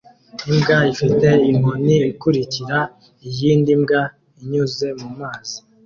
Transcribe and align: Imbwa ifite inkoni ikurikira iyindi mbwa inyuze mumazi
Imbwa 0.49 0.77
ifite 0.93 1.27
inkoni 1.49 1.97
ikurikira 2.11 2.77
iyindi 3.27 3.71
mbwa 3.81 4.01
inyuze 4.39 4.87
mumazi 4.99 5.57